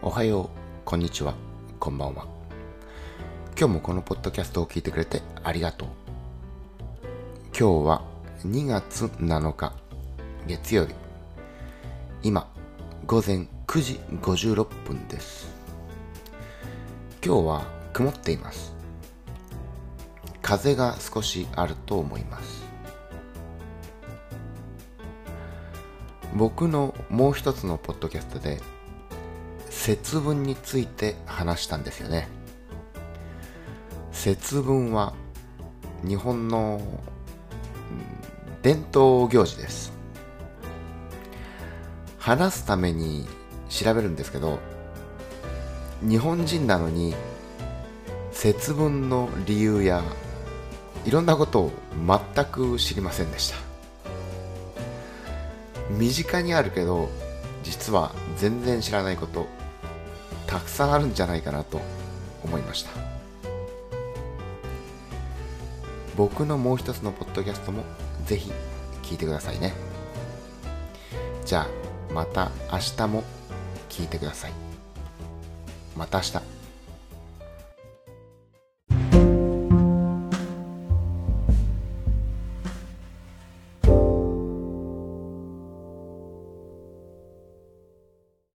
[0.00, 0.48] おはよう、
[0.84, 1.34] こんにちは、
[1.80, 2.24] こんばんは。
[3.58, 5.88] 今日もこのポッドキャストを聞いてくれてありがとう。
[7.46, 8.02] 今日は
[8.44, 9.72] 2月7日、
[10.46, 10.94] 月曜日。
[12.22, 12.48] 今、
[13.06, 15.48] 午前9時56分です。
[17.20, 18.72] 今日は曇っています。
[20.40, 22.62] 風が少しあると思います。
[26.36, 28.60] 僕のもう一つのポッドキャストで
[29.88, 32.28] 節分について話したんですよね。
[34.12, 35.14] 節分は
[36.06, 36.78] 日本の
[38.60, 39.94] 伝統行事です。
[42.18, 43.26] 話すために
[43.70, 44.58] 調べるんですけど
[46.02, 47.14] 日本人なのに
[48.30, 50.02] 節分の理由や
[51.06, 51.72] いろんなことを
[52.34, 53.56] 全く知りませんでした。
[55.88, 57.08] 身近にあるけど
[57.62, 59.46] 実は全然知らないこと。
[60.48, 61.80] たくさんあるんじゃないかなと
[62.42, 62.90] 思いました。
[66.16, 67.84] 僕のもう一つのポッドキャストも
[68.24, 68.50] ぜひ
[69.02, 69.74] 聞いてくださいね。
[71.44, 71.68] じゃ
[72.10, 73.22] あまた明日も
[73.90, 74.52] 聞いてください。
[75.96, 76.57] また明日。